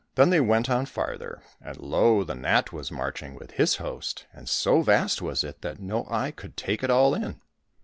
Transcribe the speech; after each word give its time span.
Then 0.15 0.31
they 0.31 0.41
went 0.41 0.67
on 0.67 0.87
farther, 0.87 1.43
and 1.61 1.77
lo! 1.77 2.23
the 2.23 2.33
gnat 2.33 2.73
was 2.73 2.91
marching 2.91 3.35
with 3.35 3.51
his 3.51 3.75
host, 3.75 4.25
and 4.33 4.49
so 4.49 4.81
vast 4.81 5.21
was 5.21 5.43
it 5.43 5.61
that 5.61 5.79
no 5.79 6.07
eye 6.09 6.31
could 6.31 6.57
take 6.57 6.81
it 6.81 6.89
all 6.89 7.13
in. 7.13 7.39